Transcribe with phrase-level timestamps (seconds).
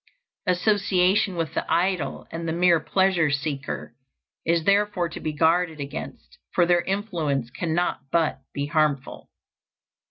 [0.47, 3.93] Association with the idle and the mere pleasure seeker
[4.43, 9.29] is therefore to be guarded against, for their influence cannot but be harmful.